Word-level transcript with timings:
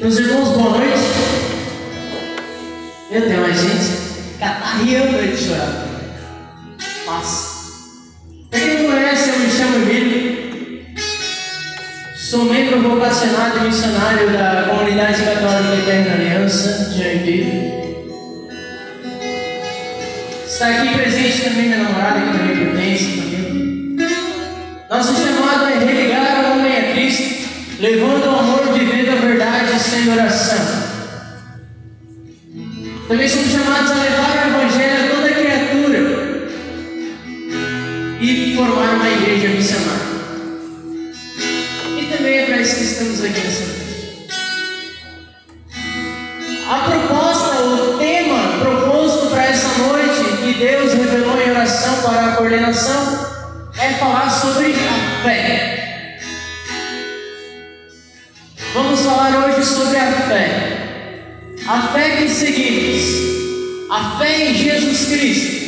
Meus 0.00 0.16
irmãos, 0.16 0.50
boa 0.50 0.78
noite. 0.78 1.02
Eu 3.10 3.22
tenho 3.22 3.40
mais 3.40 3.60
gente. 3.60 4.38
Catarriando 4.38 5.18
aí 5.18 5.32
de 5.32 5.36
chorar. 5.36 5.86
Mas, 7.04 7.98
para 8.48 8.60
quem 8.60 8.82
não 8.82 8.92
conhece, 8.92 9.30
eu 9.30 9.38
me 9.40 9.50
chamo 9.50 9.76
Emílio. 9.76 10.86
Sou 12.16 12.44
membro 12.44 12.80
vocacionado 12.80 13.58
e 13.58 13.60
missionário 13.62 14.30
da 14.30 14.66
Comunidade 14.70 15.20
Católica 15.20 15.74
Eterna 15.74 16.14
Aliança 16.14 16.90
de 16.90 17.02
Joinville. 17.02 17.78
Está 20.46 20.68
aqui 20.68 20.94
presente 20.94 21.42
também 21.42 21.70
minha 21.70 21.78
namorada, 21.78 22.20
que 22.20 22.38
também 22.38 22.56
pertence. 22.56 23.18
Nosso 24.88 25.14
chamado 25.14 25.64
é 25.66 25.78
religar 25.84 26.44
o 26.44 26.52
homem 26.52 26.76
a 26.76 26.92
Cristo, 26.92 27.48
levando 27.80 28.26
o 28.26 28.38
amor, 28.38 28.67
sem 30.08 30.12
oração. 30.12 30.58
Também 33.08 33.28
somos 33.28 33.50
chamados 33.50 33.90
a 33.90 33.94
levar 33.94 34.36
o 34.36 34.48
Evangelho 34.48 35.04
a 35.04 35.16
toda 35.16 35.34
criatura 35.34 35.98
e 38.20 38.56
formar 38.56 38.94
uma 38.94 39.08
igreja 39.08 39.48
missionária. 39.48 40.08
E 41.98 42.06
também 42.06 42.38
é 42.38 42.46
para 42.46 42.60
isso 42.60 42.76
que 42.76 42.84
estamos 42.84 43.24
aqui 43.24 43.40
nessa 43.40 43.64
noite. 43.66 43.88
A 46.70 46.78
proposta, 46.90 47.60
o 47.62 47.98
tema 47.98 48.58
proposto 48.60 49.26
para 49.30 49.44
essa 49.46 49.68
noite, 49.78 50.36
que 50.42 50.54
Deus 50.58 50.92
revelou 50.94 51.40
em 51.40 51.50
oração 51.50 52.02
para 52.02 52.26
a 52.26 52.36
coordenação, 52.36 53.26
é 53.78 53.92
falar 53.94 54.30
sobre 54.30 54.74
a 54.74 55.22
fé. 55.22 55.78
Vamos 58.74 59.00
falar 59.00 59.46
hoje 59.46 59.64
sobre 59.64 59.77
a 60.08 60.12
fé. 60.28 60.78
A 61.66 61.82
fé 61.92 62.16
que 62.16 62.28
seguimos. 62.28 63.88
A 63.90 64.18
fé 64.18 64.50
em 64.50 64.54
Jesus 64.54 65.08
Cristo. 65.08 65.58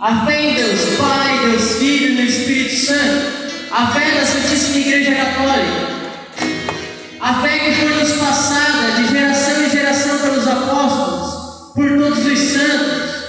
A 0.00 0.26
fé 0.26 0.42
em 0.42 0.54
Deus 0.54 0.80
Pai, 0.98 1.50
Deus 1.50 1.78
Filho 1.78 2.14
no 2.14 2.22
Espírito 2.22 2.74
Santo. 2.74 3.44
A 3.70 3.86
fé 3.88 4.10
da 4.12 4.26
Santíssima 4.26 4.78
Igreja 4.78 5.14
Católica. 5.14 5.94
A 7.20 7.42
fé 7.42 7.58
que 7.58 7.72
foi 7.76 7.94
nos 7.94 8.12
passada 8.12 8.92
de 8.96 9.08
geração 9.08 9.64
em 9.64 9.70
geração 9.70 10.18
pelos 10.18 10.46
apóstolos, 10.46 11.72
por 11.74 11.88
todos 11.98 12.26
os 12.26 12.38
santos, 12.38 13.24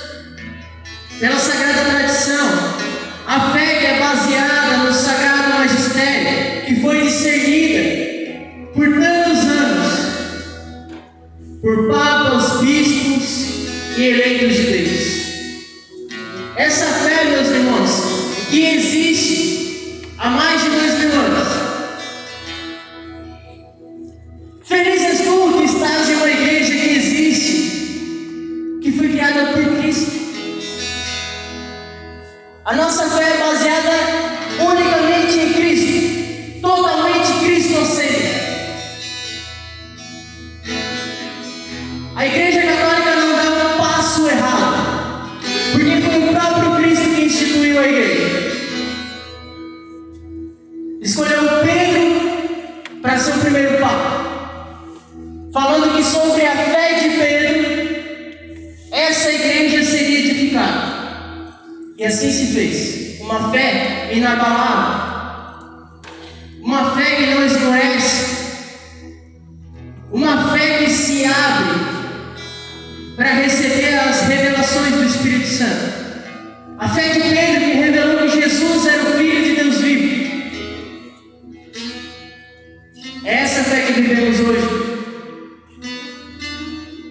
pela 1.20 1.40
sagrada 1.40 1.92
tradição. 1.92 2.76
A 3.28 3.52
fé 3.52 3.80
que 3.80 3.86
é 3.86 4.00
baseada 4.00 4.78
no 4.78 4.94
sagrado 4.94 5.50
magistério, 5.50 6.66
que 6.66 6.82
foi 6.82 7.02
discernida 7.04 8.15
por 29.40 29.78
Cristo. 29.78 30.16
A 32.64 32.74
nossa 32.74 33.10
fé 33.10 33.36
é 33.36 33.38
baseada 33.40 34.35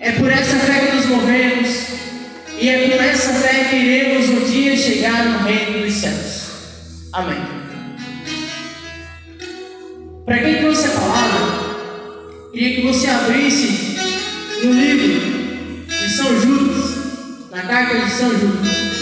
É 0.05 0.13
por 0.13 0.31
essa 0.31 0.59
fé 0.59 0.81
que 0.81 0.97
nos 0.97 1.07
movemos. 1.07 1.71
E 2.61 2.69
é 2.69 2.91
com 2.91 3.03
essa 3.03 3.33
fé 3.33 3.65
que 3.71 3.77
iremos 3.77 4.29
um 4.29 4.45
dia 4.45 4.77
chegar 4.77 5.25
no 5.25 5.39
reino 5.39 5.83
dos 5.83 5.95
céus. 5.95 6.43
Amém. 7.11 7.43
Para 10.27 10.39
quem 10.41 10.59
trouxe 10.59 10.89
a 10.89 10.91
palavra, 10.91 12.51
queria 12.53 12.77
que 12.77 12.87
você 12.87 13.09
abrisse 13.09 13.97
no 14.63 14.73
livro 14.75 15.87
de 15.87 16.11
São 16.11 16.39
Judas, 16.39 17.51
na 17.51 17.63
carta 17.63 18.01
de 18.01 18.11
São 18.11 18.31
Judas. 18.31 18.94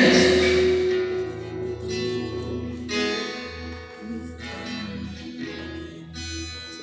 Diante. 0.00 0.46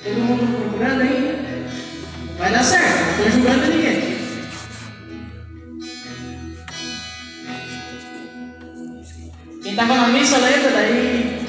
Todo 0.03 0.19
mundo 0.19 0.57
procurando 0.57 1.01
aí? 1.01 1.65
Vai 2.37 2.51
dar 2.51 2.63
certo, 2.63 2.99
não 2.99 3.11
estou 3.11 3.31
julgando 3.31 3.67
ninguém. 3.67 4.13
Quem 9.61 9.71
estava 9.71 9.95
na 9.95 10.07
missa 10.09 10.37
lembra, 10.37 10.71
daí 10.71 11.45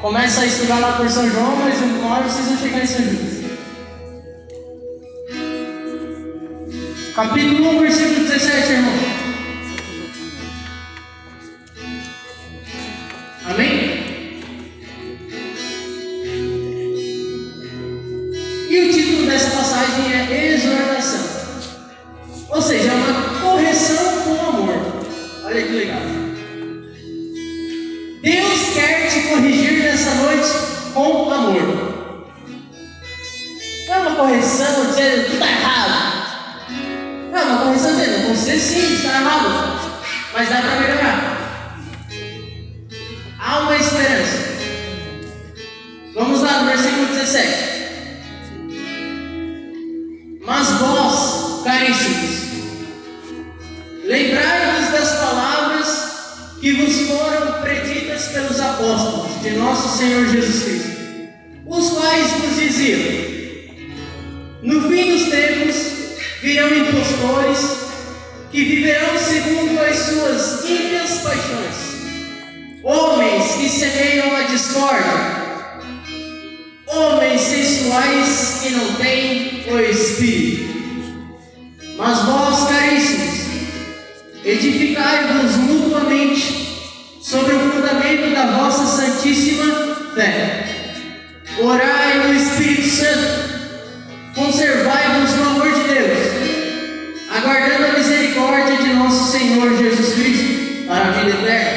começa 0.00 0.40
a 0.40 0.46
estudar 0.46 0.78
lá 0.78 0.92
por 0.92 1.08
São 1.08 1.28
João, 1.30 1.56
mas 1.56 1.80
uma 1.80 2.14
hora 2.14 2.28
vocês 2.28 2.46
vão 2.46 2.58
chegar 2.58 2.82
em 2.82 2.86
São 2.86 3.04
Judas. 3.04 3.42
Capítulo 7.14 7.76
1, 7.76 7.80
versículo 7.80 8.20
17, 8.26 8.72
irmão. 8.72 9.21
Você 38.32 38.58
sim 38.58 38.94
está 38.94 39.20
errado, 39.20 40.00
mas 40.32 40.48
dá 40.48 40.62
para 40.62 40.80
melhorar. 40.80 41.78
Há 43.38 43.60
uma 43.60 43.76
esperança. 43.76 44.38
Vamos 46.14 46.40
lá 46.40 46.62
no 46.62 46.70
versículo 46.70 47.08
17. 47.08 47.72
Mas 50.46 50.66
vós, 50.70 51.62
caríssimos, 51.62 52.30
lembrai-vos 54.06 54.92
das 54.92 55.12
palavras 55.16 56.56
que 56.58 56.72
vos 56.72 57.00
foram 57.08 57.60
preditas 57.60 58.28
pelos 58.28 58.58
apóstolos 58.58 59.42
de 59.42 59.50
nosso 59.50 59.98
Senhor 59.98 60.26
Jesus 60.26 60.62
Cristo, 60.62 60.90
os 61.66 61.90
quais 61.90 62.30
vos 62.32 62.56
diziam: 62.56 62.98
No 64.62 64.88
fim 64.88 65.12
dos 65.12 65.28
tempos 65.28 65.76
virão 66.40 66.74
impostores 66.74 67.81
que 68.52 68.64
viverão 68.64 69.16
segundo 69.16 69.80
as 69.80 69.96
suas 69.96 70.64
ímpias 70.68 71.20
paixões. 71.22 72.82
Homens 72.82 73.52
que 73.54 73.68
semeiam 73.68 74.36
a 74.36 74.42
discórdia, 74.42 75.92
homens 76.86 77.40
sensuais 77.40 78.60
que 78.62 78.70
não 78.70 78.94
têm 78.96 79.64
o 79.70 79.80
Espírito. 79.80 80.72
Mas 81.96 82.18
vós, 82.24 82.68
caríssimos, 82.68 83.46
edificai-vos 84.44 85.56
mutuamente 85.56 86.78
sobre 87.22 87.54
o 87.54 87.70
fundamento 87.70 88.34
da 88.34 88.58
vossa 88.58 88.84
santíssima 88.84 89.96
fé. 90.14 90.94
Orai 91.58 92.26
no 92.26 92.34
Espírito 92.34 92.88
Santo 92.88 93.51
Senhor 99.42 99.76
Jesus 99.76 100.14
Cristo 100.14 100.86
para 100.86 101.08
a 101.08 101.10
vida 101.10 101.30
eterna. 101.30 101.71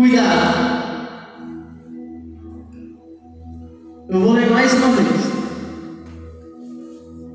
Cuidado. 0.00 0.56
Eu 4.08 4.18
vou 4.18 4.32
ler 4.32 4.50
mais 4.50 4.72
uma 4.72 4.92
vez. 4.92 5.20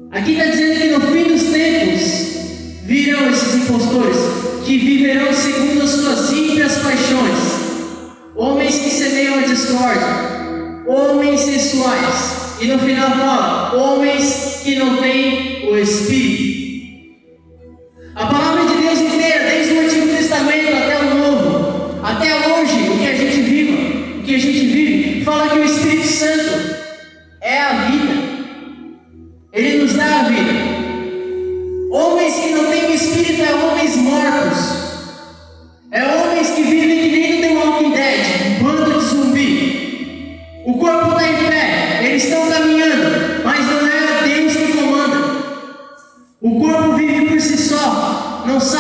Aqui 0.09 0.31
está 0.31 0.45
dizendo 0.45 0.79
que 0.79 0.87
no 0.87 1.01
fim 1.01 1.23
dos 1.25 1.43
tempos 1.43 2.81
virão 2.85 3.29
esses 3.29 3.53
impostores 3.53 4.17
que 4.65 4.79
viverão 4.79 5.31
segundo 5.31 5.83
as 5.83 5.91
suas 5.91 6.31
ímpias 6.31 6.79
paixões, 6.79 7.39
homens 8.35 8.79
que 8.79 8.89
semeiam 8.89 9.37
a 9.37 9.43
discórdia, 9.43 10.87
homens 10.87 11.41
sensuais, 11.41 12.57
e 12.59 12.65
no 12.65 12.79
final 12.79 13.11
fala, 13.11 13.75
homens 13.75 14.61
que 14.63 14.73
não 14.73 14.97
têm 14.97 15.69
o 15.69 15.77
Espírito. 15.77 16.54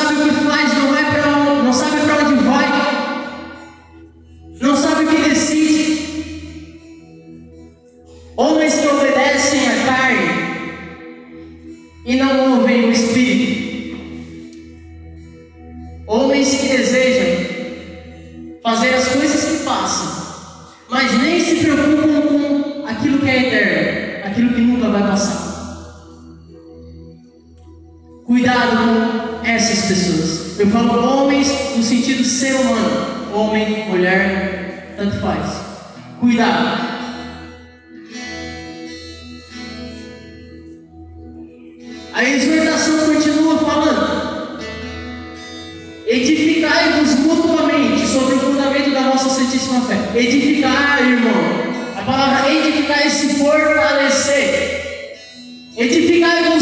Rádio 0.05 0.35
que 0.35 0.44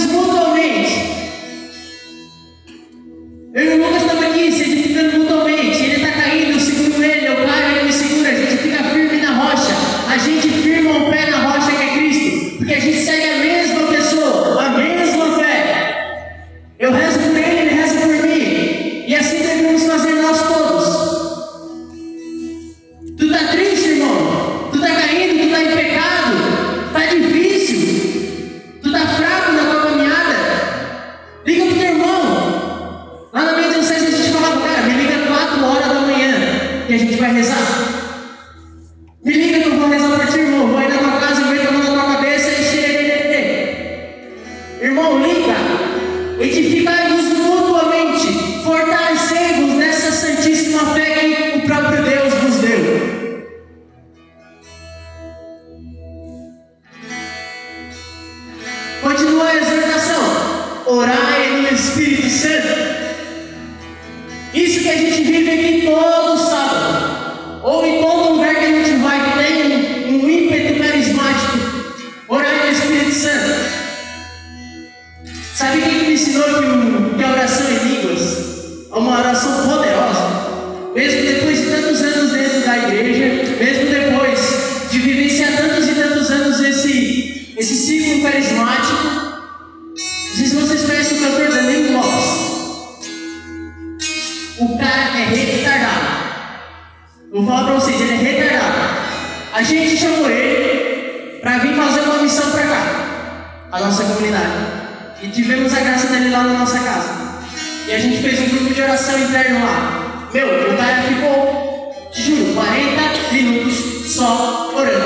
mismo 0.05 0.42
which 59.05 59.19
was 59.21 59.82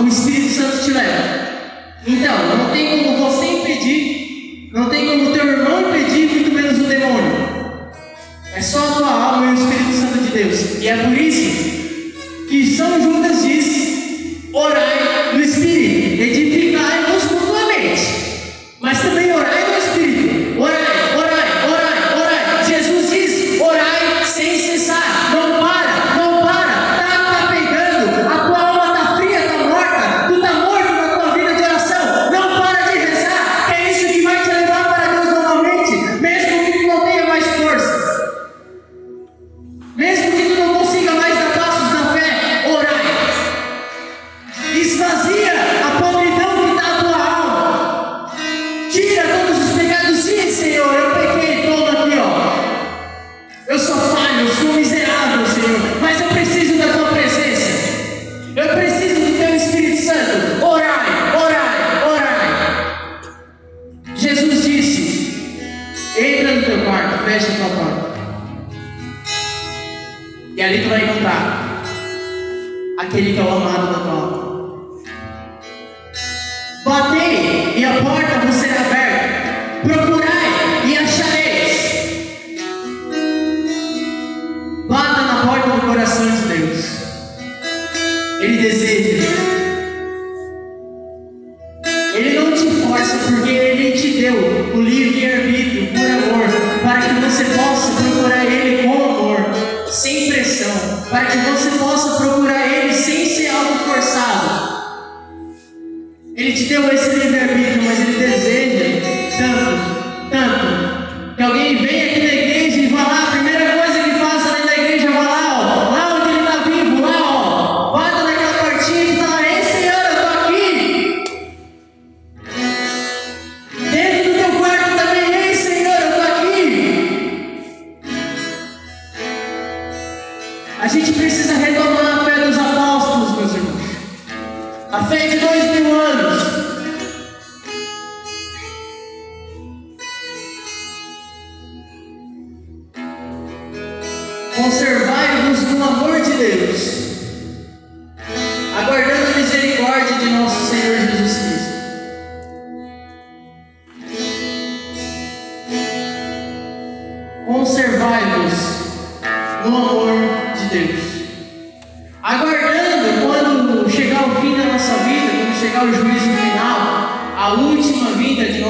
o 0.00 0.08
Espírito 0.08 0.54
Santo 0.54 0.84
te 0.84 0.90
leva. 0.92 1.44
Então, 2.06 2.56
não 2.56 2.70
tem 2.70 3.04
como 3.04 3.30
você 3.30 3.46
impedir, 3.46 4.70
não 4.72 4.88
tem 4.88 5.06
como 5.06 5.32
teu 5.32 5.46
irmão 5.46 5.80
impedir, 5.88 6.28
muito 6.28 6.52
menos 6.52 6.78
o 6.78 6.84
demônio. 6.84 7.44
É 8.54 8.60
só 8.60 8.78
a 8.78 8.92
tua 8.92 9.10
alma 9.10 9.46
e 9.46 9.50
o 9.50 9.54
Espírito 9.54 9.92
Santo 9.92 10.18
de 10.24 10.30
Deus. 10.30 10.82
E 10.82 10.88
é 10.88 10.96
por 10.96 11.18
isso 11.18 12.48
que 12.48 12.76
São 12.76 13.02
Judas 13.02 13.42
disse. 13.42 13.83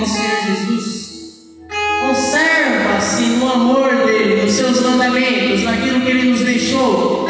Senhor 0.07 0.43
Jesus. 0.47 1.05
Conserva-se 2.01 3.23
no 3.23 3.53
amor 3.53 4.07
dele, 4.07 4.43
nos 4.43 4.53
seus 4.53 4.81
mandamentos, 4.83 5.63
naquilo 5.63 6.01
que 6.01 6.11
ele 6.11 6.31
nos 6.31 6.41
deixou. 6.41 7.29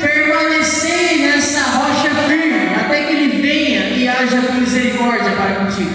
Permanecei 0.00 1.18
nessa 1.18 1.60
rocha 1.60 2.10
firme, 2.26 2.74
até 2.74 3.04
que 3.04 3.12
ele 3.12 3.42
venha 3.42 3.90
e 3.90 4.08
haja 4.08 4.40
misericórdia 4.58 5.30
para 5.32 5.54
contigo. 5.56 5.90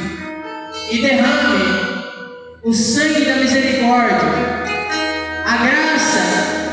E 0.92 1.02
derrame 1.02 1.94
o 2.64 2.74
sangue 2.74 3.26
da 3.26 3.36
misericórdia 3.36 4.64
a 5.46 5.58
graça, 5.58 6.20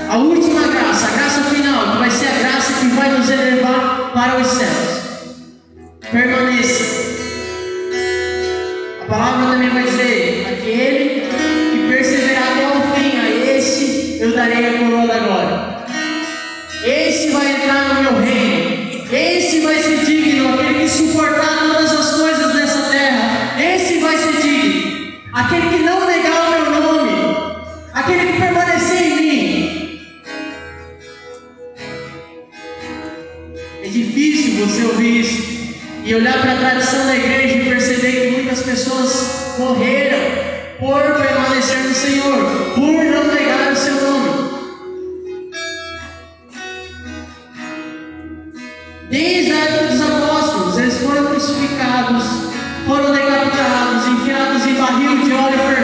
a 0.09 0.17
última 0.17 0.69
graça, 0.69 1.07
a 1.07 1.11
graça 1.11 1.43
final, 1.51 1.93
que 1.93 1.99
vai 1.99 2.11
ser 2.11 2.29
a 2.29 2.39
graça 2.39 2.73
que 2.75 2.87
vai 2.89 3.11
nos 3.11 3.29
elevar 3.29 4.13
para 4.15 4.39
os 4.39 4.47
céus. 4.47 4.90
Aquele 10.71 11.27
que 11.73 11.89
perseverar 11.89 12.53
até 12.53 12.69
o 12.69 12.95
fim, 12.95 13.19
a 13.19 13.57
esse 13.57 14.19
eu 14.21 14.33
darei 14.33 14.69
a 14.69 14.79
coroa 14.79 15.07
da 15.07 15.19
glória. 15.19 15.71
Esse 16.85 17.31
vai 17.31 17.53
entrar 17.53 17.95
no 17.95 18.03
meu 18.03 18.23
reino. 18.23 19.05
Esse 19.13 19.61
vai 19.61 19.83
ser 19.83 20.05
digno, 20.05 20.55
aquele 20.55 20.81
que 20.81 20.89
suportar 20.89 21.59
todas 21.59 21.93
as 21.93 22.11
coisas 22.13 22.55
dessa 22.55 22.91
terra. 22.91 23.61
Esse 23.61 23.99
vai 23.99 24.17
ser 24.17 24.41
digno. 24.41 25.15
Aquele 25.33 25.69
que 25.71 25.83
não 25.83 26.07
negar 26.07 26.49
o 26.49 26.71
meu 26.71 26.81
nome. 26.81 27.57
Aquele 27.93 28.33
que 28.33 28.41
permanecer 28.41 29.03
em 29.03 29.17
mim. 29.17 30.01
É 33.83 33.89
difícil 33.89 34.67
você 34.67 34.85
ouvir 34.85 35.21
isso 35.21 35.51
e 36.05 36.15
olhar 36.15 36.41
para 36.41 36.53
a 36.53 36.57
tradição 36.57 37.07
da 37.07 37.17
igreja 37.17 37.57
e 37.57 37.65
perceber 37.65 38.13
que 38.13 38.31
muitas 38.37 38.63
pessoas 38.63 39.57
morreram 39.59 40.50
por 40.81 41.03
permanecer 41.03 41.79
no 41.81 41.95
Senhor, 41.95 42.73
por 42.75 42.81
não 42.81 43.35
negar 43.35 43.71
o 43.71 43.77
seu 43.77 43.95
nome. 43.95 44.51
Desde 49.11 49.53
a 49.53 49.65
época 49.65 49.87
dos 49.89 50.01
apóstolos, 50.01 50.79
eles 50.79 50.97
foram 50.99 51.27
crucificados, 51.27 52.25
foram 52.87 53.13
decapitados, 53.13 54.07
enfiados 54.09 54.67
em 54.67 54.75
barril 54.75 55.23
de 55.23 55.33
óleo 55.35 55.59
fervendo. 55.59 55.80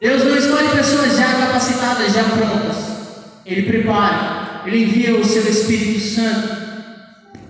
Deus 0.00 0.24
não 0.24 0.36
escolhe 0.36 0.68
pessoas 0.68 1.16
já 1.16 1.34
capacitadas, 1.34 2.12
já 2.12 2.24
prontas. 2.24 2.76
Ele 3.46 3.62
prepara, 3.62 4.62
ele 4.66 4.84
envia 4.84 5.16
o 5.18 5.24
seu 5.24 5.42
Espírito 5.48 6.00
Santo, 6.00 6.56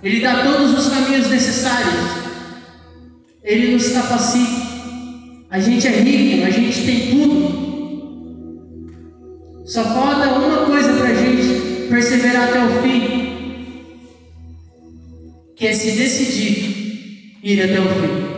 ele 0.02 0.20
dá 0.20 0.44
todos 0.44 0.78
os 0.78 0.88
caminhos 0.88 1.28
necessários, 1.28 2.10
ele 3.42 3.72
nos 3.72 3.88
capacita. 3.88 4.66
A 5.50 5.58
gente 5.58 5.86
é 5.86 5.90
rico, 5.90 6.46
a 6.46 6.50
gente 6.50 6.84
tem 6.84 7.10
tudo. 7.10 7.46
Só 9.64 9.82
falta 9.82 10.28
uma 10.28 10.66
coisa 10.66 10.92
para 10.92 11.08
a 11.08 11.14
gente 11.14 11.88
perseverar 11.88 12.48
até 12.48 12.64
o 12.64 12.82
fim, 12.82 13.26
que 15.56 15.66
é 15.66 15.72
se 15.72 15.92
decidir 15.92 17.38
ir 17.42 17.62
até 17.62 17.80
o 17.80 17.88
fim. 17.88 18.35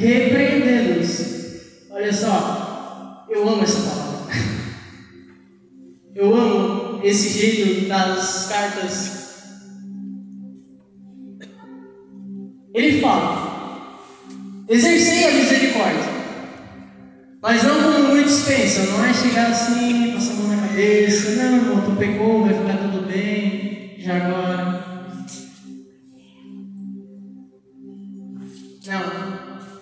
Repreendendo-os. 0.00 1.88
Olha 1.90 2.12
só, 2.12 3.26
eu 3.28 3.46
amo 3.46 3.62
essa 3.62 3.80
palavra. 3.80 4.10
Eu 6.14 6.34
amo 6.34 6.98
desse 7.00 7.28
jeito 7.28 7.88
das 7.88 8.46
cartas. 8.48 9.10
Ele 12.74 13.00
fala: 13.00 13.86
exercei 14.68 15.24
a 15.26 15.34
misericórdia. 15.34 16.20
Mas 17.42 17.62
não 17.62 17.82
como 17.82 18.08
muitos 18.08 18.42
pensam, 18.42 18.84
não 18.86 19.04
é 19.04 19.14
chegar 19.14 19.50
assim, 19.50 20.12
passar 20.12 20.32
a 20.32 20.36
mão 20.36 20.48
na 20.48 20.56
cabeça, 20.56 21.30
não, 21.42 21.80
tu 21.84 21.96
pecou, 21.98 22.42
vai 22.42 22.52
ficar 22.52 22.76
tudo 22.76 23.06
bem, 23.06 23.96
já 23.98 24.16
agora. 24.16 24.79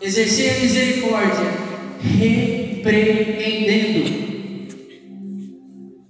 Exercer 0.08 0.56
a 0.56 0.60
misericórdia, 0.60 1.52
repreendendo, 2.00 4.10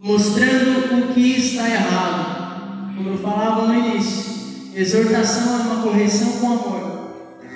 mostrando 0.01 0.95
o 0.95 1.09
que 1.13 1.37
está 1.37 1.69
errado. 1.69 2.95
Como 2.95 3.09
eu 3.09 3.19
falava 3.19 3.67
no 3.67 3.75
início, 3.75 4.71
exortação 4.77 5.53
é 5.53 5.57
uma 5.63 5.83
correção 5.83 6.31
com 6.39 6.47
amor. 6.47 7.11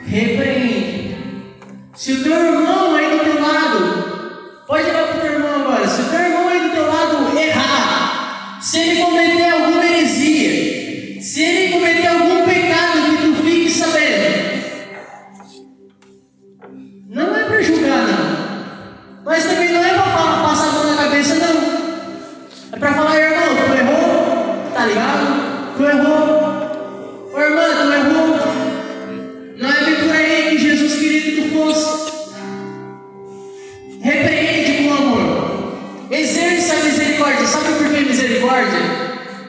Repreende. 0.04 1.16
Se 1.94 2.14
o 2.14 2.24
teu 2.24 2.32
irmão 2.32 2.96
aí 2.96 3.18
do 3.18 3.22
teu 3.22 3.40
lado, 3.40 4.64
pode 4.66 4.90
olhar 4.90 5.06
para 5.06 5.18
o 5.18 5.20
teu 5.20 5.32
irmão 5.34 5.60
agora, 5.60 5.86
se 5.86 6.02
o 6.02 6.06
teu 6.06 6.22
irmão 6.22 6.48
aí 6.48 6.60
do 6.60 6.70
teu 6.70 6.88
lado 6.88 7.38
errar, 7.38 8.58
se 8.60 8.80
ele 8.80 9.00
cometer 9.00 9.31
Misericórdia. 36.84 37.46
Sabe 37.46 37.74
por 37.78 37.88
que 37.88 38.00
misericórdia? 38.00 38.80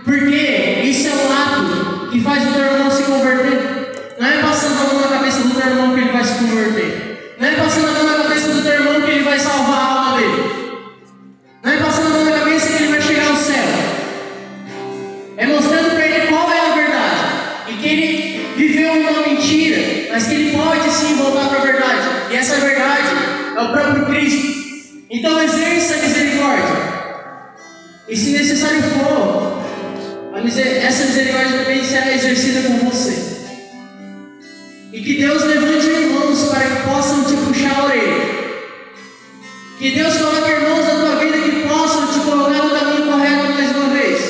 Porque 0.03 0.81
isso 0.83 1.07
é 1.07 1.11
o 1.11 1.31
ato 1.31 2.09
que 2.11 2.21
faz 2.21 2.43
o 2.43 2.53
teu 2.53 2.63
irmão 2.63 2.91
se 2.91 3.03
converter. 3.03 4.15
Não 4.19 4.27
é 4.27 4.41
passando 4.41 4.79
a 4.79 4.93
mão 4.93 5.01
na 5.01 5.17
cabeça 5.17 5.39
do 5.39 5.49
teu 5.59 5.69
irmão 5.69 5.93
que 5.93 6.01
ele 6.01 6.11
vai 6.11 6.23
se 6.23 6.33
converter. 6.35 7.35
Não 7.39 7.47
é 7.47 7.55
passando 7.55 7.87
a 7.87 7.91
mão 7.91 8.03
na 8.03 8.23
cabeça 8.23 8.47
do 8.49 8.61
teu 8.61 8.73
irmão 8.73 9.01
que 9.01 9.11
ele 9.11 9.23
vai 9.23 9.39
salvar 9.39 9.77
a 9.77 9.85
alma 9.85 10.17
dele. 10.17 10.43
Não 11.63 11.71
é 11.71 11.77
passando 11.77 12.07
a 12.07 12.09
mão 12.09 12.25
na 12.25 12.39
cabeça 12.39 12.67
que 12.67 12.83
ele 12.83 12.91
vai 12.91 13.01
chegar 13.01 13.27
ao 13.27 13.35
céu. 13.35 13.65
É 15.37 15.47
mostrando 15.47 15.95
para 15.95 16.05
ele 16.05 16.27
qual 16.27 16.51
é 16.51 16.59
a 16.59 16.75
verdade. 16.75 17.23
E 17.69 17.73
que 17.73 17.87
ele 17.87 18.47
viveu 18.55 18.93
uma 18.93 19.27
mentira, 19.27 20.11
mas 20.11 20.27
que 20.27 20.33
ele 20.35 20.57
pode 20.57 20.89
sim 20.91 21.15
voltar 21.15 21.49
para 21.49 21.57
a 21.57 21.61
verdade. 21.61 22.07
E 22.31 22.35
essa 22.35 22.55
verdade 22.57 23.07
é 23.55 23.61
o 23.61 23.71
próprio 23.71 24.05
Cristo. 24.05 24.53
Então 25.09 25.41
exerça 25.41 25.95
a 25.95 25.97
misericórdia. 25.97 26.92
E 28.13 28.15
se 28.15 28.29
necessário 28.29 28.79
for, 28.83 29.59
essa 30.45 31.05
misericórdia 31.05 31.63
também 31.63 31.83
será 31.83 32.13
exercida 32.13 32.61
com 32.61 32.87
você. 32.87 33.17
E 34.93 35.01
que 35.01 35.17
Deus 35.17 35.43
levante 35.43 35.87
irmãos 35.87 36.43
para 36.43 36.61
que 36.61 36.87
possam 36.87 37.23
te 37.23 37.33
puxar 37.37 37.75
a 37.75 37.85
orelha. 37.85 38.25
Que 39.79 39.95
Deus 39.95 40.15
coloque 40.15 40.51
irmãos 40.51 40.85
na 40.85 40.99
tua 40.99 41.15
vida 41.15 41.39
que 41.39 41.67
possam 41.67 42.05
te 42.05 42.19
colocar 42.19 42.63
no 42.63 42.69
caminho 42.69 43.11
correto 43.11 43.51
mais 43.51 43.75
uma 43.75 43.89
vez. 43.89 44.21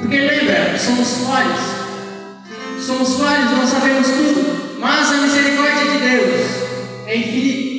Porque 0.00 0.18
lembra, 0.20 0.78
somos 0.78 1.08
falhos. 1.26 2.86
Somos 2.86 3.14
falhos, 3.18 3.50
não 3.50 3.66
sabemos 3.66 4.06
tudo. 4.06 4.78
Mas 4.78 5.10
a 5.10 5.22
misericórdia 5.22 5.90
de 5.90 5.98
Deus 5.98 6.40
é 7.08 7.16
infinita. 7.16 7.76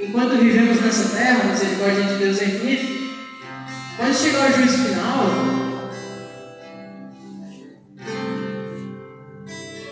Enquanto 0.00 0.38
vivemos 0.38 0.71
nessa 0.82 1.16
terra, 1.16 1.42
a 1.42 1.44
misericórdia 1.44 2.04
de 2.04 2.14
Deus 2.14 2.40
é 2.40 2.44
infinita. 2.46 3.02
Quando 3.96 4.14
chegar 4.14 4.50
o 4.50 4.54
juízo 4.54 4.78
final, 4.84 5.26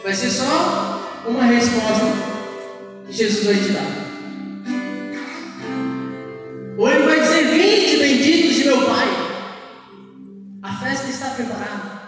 vai 0.02 0.14
ser 0.14 0.30
só 0.30 1.22
uma 1.26 1.44
resposta 1.44 2.06
que 3.06 3.12
Jesus 3.12 3.44
vai 3.44 3.54
te 3.54 3.72
dar. 3.72 4.10
Ou 6.76 6.90
ele 6.90 7.04
vai 7.04 7.20
dizer: 7.20 7.44
Vinde, 7.44 7.98
benditos 7.98 8.56
de 8.56 8.64
meu 8.64 8.86
Pai, 8.86 9.08
a 10.62 10.72
festa 10.76 11.08
está 11.08 11.30
preparada. 11.30 12.00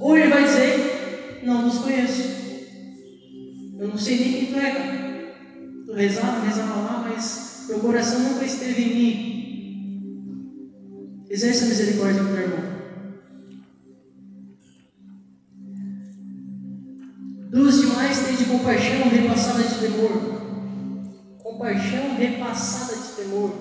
Ou 0.00 0.16
ele 0.18 0.28
vai 0.28 0.44
dizer: 0.44 1.40
Não 1.44 1.68
vos 1.68 1.78
conheço. 1.78 2.36
Eu 3.78 3.88
não 3.88 3.98
sei 3.98 4.18
nem 4.18 4.32
quem 4.32 4.46
tu 4.46 4.58
é. 4.58 5.34
Tu 5.86 5.92
rezava, 5.92 6.44
rezava 6.44 6.80
lá, 6.80 7.04
mas 7.08 7.55
teu 7.66 7.80
coração 7.80 8.20
nunca 8.20 8.44
esteve 8.44 8.82
em 8.82 8.94
mim. 8.94 9.26
Exerça 11.28 11.64
a 11.64 11.68
misericórdia 11.68 12.22
com 12.22 12.28
teu 12.28 12.42
irmão. 12.42 12.76
Dos 17.50 17.80
demais 17.80 18.18
tem 18.20 18.36
de 18.36 18.44
compaixão 18.44 19.08
repassada 19.08 19.62
de 19.64 19.74
temor. 19.80 20.12
Compaixão 21.42 22.16
repassada 22.16 22.94
de 22.94 23.08
temor. 23.22 23.52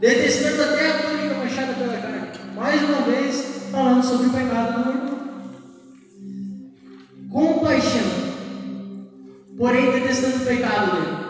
Detestando 0.00 0.62
até 0.62 0.90
a 0.90 1.02
túnica 1.02 1.34
manchada 1.34 1.74
pela 1.74 1.98
carne. 1.98 2.54
Mais 2.56 2.82
uma 2.82 3.02
vez, 3.02 3.68
falando 3.70 4.02
sobre 4.02 4.26
o 4.26 4.30
pecado 4.30 4.82
do 4.82 4.90
irmão. 4.90 5.12
Compaixão. 7.30 8.32
Porém, 9.56 9.92
detestando 9.92 10.38
o 10.38 10.46
pecado 10.46 10.92
dele. 10.92 11.21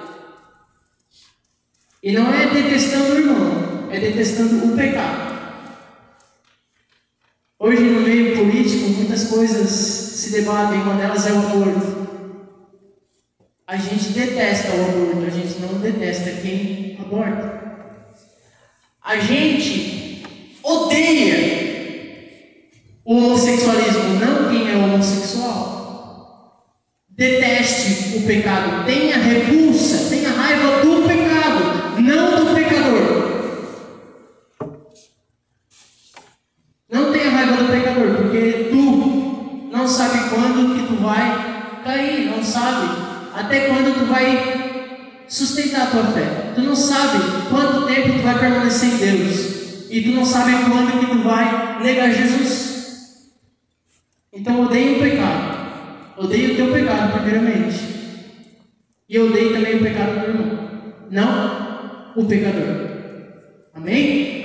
E 2.02 2.10
não 2.10 2.34
é 2.34 2.46
detestando 2.46 3.12
o 3.12 3.18
irmão, 3.18 3.88
é 3.90 4.00
detestando 4.00 4.64
o 4.66 4.76
pecado. 4.76 5.32
Hoje, 7.60 7.82
no 7.82 8.00
meio 8.00 8.36
político, 8.36 8.88
muitas 8.88 9.28
coisas 9.28 9.70
se 9.70 10.32
debatem, 10.32 10.80
uma 10.80 10.94
delas 10.94 11.24
é 11.28 11.32
o 11.32 11.38
aborto. 11.38 12.02
A 13.68 13.76
gente 13.76 14.08
detesta 14.08 14.72
o 14.72 14.84
aborto, 14.84 15.26
a 15.26 15.30
gente 15.30 15.60
não 15.60 15.78
detesta 15.78 16.28
quem 16.42 16.98
aborta. 17.00 17.62
A 19.00 19.18
gente 19.18 20.24
odeia 20.60 21.62
o 23.04 23.14
homossexualismo, 23.14 24.14
não 24.18 24.50
quem 24.50 24.72
é 24.72 24.76
homossexual. 24.76 26.66
Deteste 27.08 28.16
o 28.16 28.22
pecado, 28.26 28.84
tenha 28.86 29.18
repulsa, 29.18 30.08
tenha 30.08 30.30
raiva 30.30 30.80
do 30.80 31.06
pecado, 31.06 31.31
não 32.00 32.44
do 32.44 32.54
pecador. 32.54 33.32
Não 36.90 37.12
tenha 37.12 37.30
raiva 37.30 37.62
do 37.62 37.70
pecador, 37.70 38.16
porque 38.16 38.68
tu 38.70 39.68
não 39.70 39.88
sabe 39.88 40.28
quando 40.30 40.74
que 40.74 40.86
tu 40.86 41.02
vai 41.02 41.82
cair, 41.84 42.30
não 42.30 42.42
sabe 42.42 42.88
até 43.34 43.68
quando 43.68 43.98
tu 43.98 44.04
vai 44.06 45.24
sustentar 45.28 45.82
a 45.82 45.90
tua 45.90 46.04
fé. 46.12 46.52
Tu 46.54 46.60
não 46.60 46.76
sabe 46.76 47.18
quanto 47.48 47.86
tempo 47.86 48.12
tu 48.12 48.22
vai 48.22 48.38
permanecer 48.38 48.92
em 48.92 48.96
Deus. 48.98 49.88
E 49.90 50.02
tu 50.02 50.10
não 50.10 50.24
sabe 50.24 50.52
quando 50.52 51.00
que 51.00 51.06
tu 51.06 51.22
vai 51.22 51.82
negar 51.82 52.12
Jesus. 52.12 52.72
Então 54.32 54.62
odeia 54.62 54.98
o 54.98 55.00
pecado. 55.00 55.62
Odeia 56.16 56.52
o 56.52 56.56
teu 56.56 56.72
pecado, 56.72 57.12
primeiramente. 57.12 57.78
E 59.08 59.18
odeia 59.18 59.52
também 59.52 59.76
o 59.76 59.82
pecado 59.82 60.20
do 60.20 60.26
irmão. 60.26 60.70
Não 61.10 61.61
o 62.16 62.24
pecador. 62.24 62.90
Amém? 63.74 64.42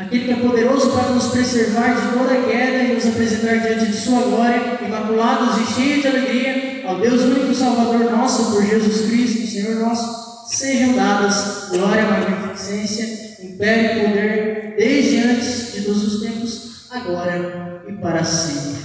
aquele 0.00 0.24
que 0.24 0.32
é 0.32 0.36
poderoso 0.36 0.90
para 0.90 1.10
nos 1.10 1.28
preservar 1.28 1.94
de 1.94 2.18
toda 2.18 2.42
queda 2.42 2.84
e 2.84 2.94
nos 2.94 3.06
apresentar 3.06 3.58
diante 3.58 3.86
de 3.86 3.96
Sua 3.96 4.22
glória, 4.22 4.80
imaculados 4.84 5.58
e 5.58 5.74
cheios 5.74 6.00
de 6.00 6.08
alegria, 6.08 6.88
ao 6.88 6.98
Deus 7.00 7.20
único 7.20 7.54
Salvador 7.54 8.10
nosso, 8.10 8.52
por 8.52 8.64
Jesus 8.64 9.08
Cristo, 9.08 9.46
Senhor 9.46 9.76
nosso, 9.76 10.48
sejam 10.48 10.94
dadas 10.94 11.68
glória, 11.70 12.04
magnificência, 12.04 13.44
império 13.44 13.98
e 13.98 14.06
poder, 14.06 14.74
desde 14.76 15.18
antes 15.18 15.74
de 15.74 15.82
todos 15.82 16.14
os 16.14 16.20
tempos, 16.22 16.86
agora 16.90 17.82
e 17.86 17.92
para 17.92 18.24
sempre. 18.24 18.80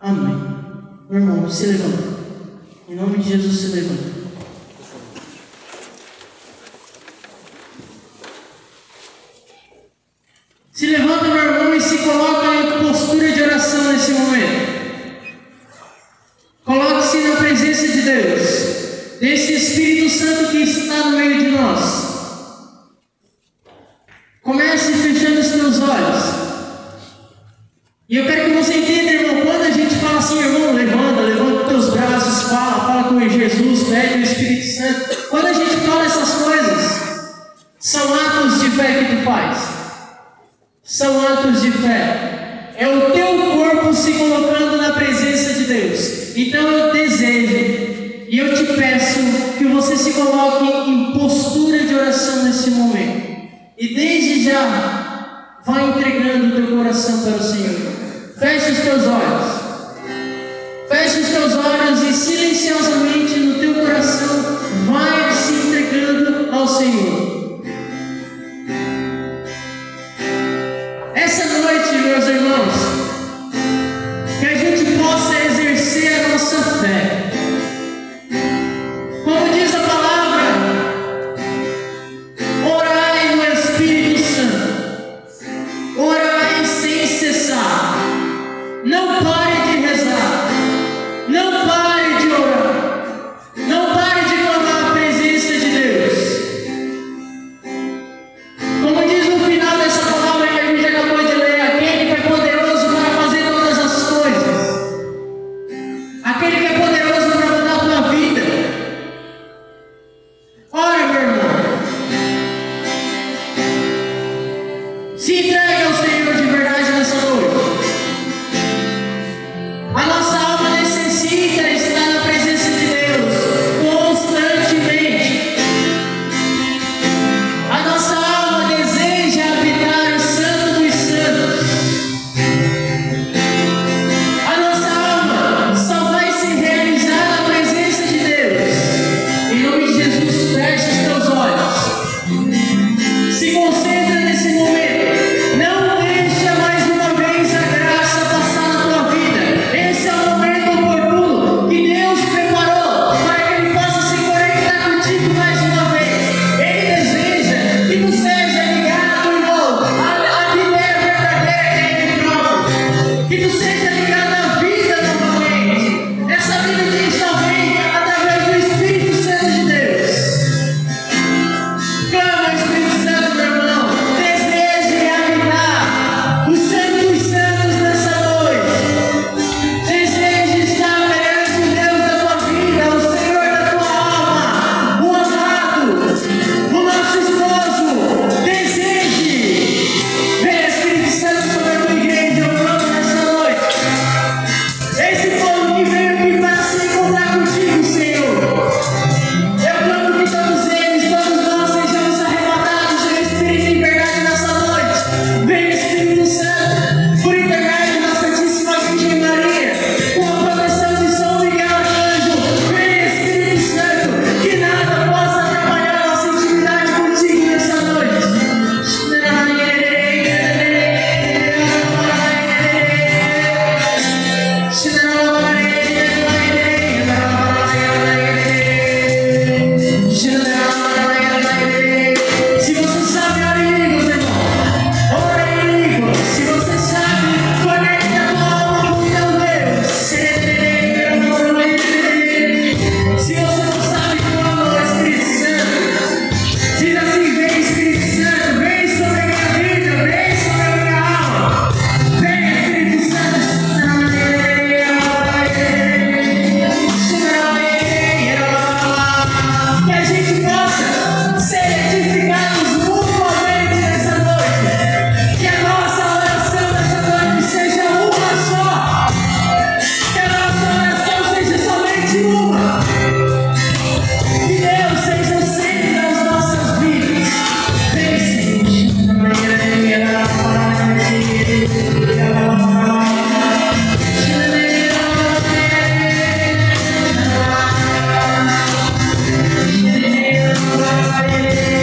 Amém. 0.00 0.41
Irmão, 1.12 1.46
se 1.50 1.66
levanta. 1.66 2.22
Em 2.88 2.94
nome 2.94 3.18
de 3.18 3.28
Jesus, 3.28 3.60
se 3.60 3.66
levanta. 3.66 4.22
Se 10.72 10.86
levanta, 10.86 11.24
meu 11.24 11.36
irmão, 11.36 11.74
e 11.74 11.80
se 11.82 11.98
coloca 11.98 12.46
em 12.54 12.88
postura 12.88 13.30
de 13.30 13.42
oração 13.42 13.92
nesse 13.92 14.12
momento. 14.12 14.72
Coloque-se 16.64 17.18
na 17.28 17.36
presença 17.36 17.88
de 17.88 18.00
Deus, 18.00 19.20
desse 19.20 19.52
Espírito 19.52 20.18
Santo 20.18 20.50
que 20.50 20.62
está 20.62 21.10
no 21.10 21.18
meio 21.18 21.38
de 21.40 21.48
nós. 21.50 22.01